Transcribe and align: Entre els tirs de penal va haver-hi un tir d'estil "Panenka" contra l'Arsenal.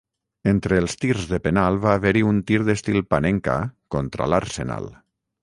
Entre 0.51 0.77
els 0.83 0.95
tirs 1.03 1.27
de 1.33 1.39
penal 1.47 1.77
va 1.83 1.93
haver-hi 1.99 2.23
un 2.31 2.39
tir 2.49 2.59
d'estil 2.71 2.99
"Panenka" 3.13 3.59
contra 3.99 4.31
l'Arsenal. 4.35 4.91